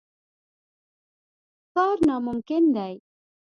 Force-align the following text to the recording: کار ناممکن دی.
کار 1.73 1.97
ناممکن 2.07 2.63
دی. 2.75 2.93